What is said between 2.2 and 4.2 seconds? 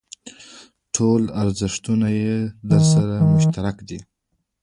یې درسره مشترک دي.